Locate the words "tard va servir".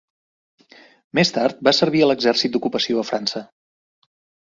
1.35-2.03